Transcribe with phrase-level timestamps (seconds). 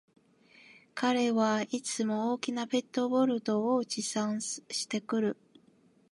[0.95, 5.37] 彼はいつも大きなペットボトルを持参してくる